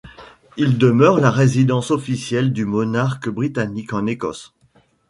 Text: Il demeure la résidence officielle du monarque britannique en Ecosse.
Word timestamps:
Il 0.57 0.79
demeure 0.79 1.19
la 1.19 1.29
résidence 1.29 1.91
officielle 1.91 2.53
du 2.53 2.65
monarque 2.65 3.29
britannique 3.29 3.93
en 3.93 4.07
Ecosse. 4.07 4.51